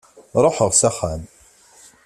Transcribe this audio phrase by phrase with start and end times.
[0.43, 1.21] Ruḥeɣ s axxam.